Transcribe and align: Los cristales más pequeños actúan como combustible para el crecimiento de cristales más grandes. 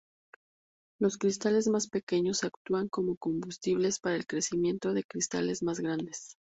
Los 0.99 1.19
cristales 1.19 1.67
más 1.67 1.87
pequeños 1.87 2.43
actúan 2.43 2.87
como 2.89 3.17
combustible 3.17 3.87
para 4.01 4.15
el 4.15 4.25
crecimiento 4.25 4.95
de 4.95 5.03
cristales 5.03 5.61
más 5.61 5.79
grandes. 5.79 6.37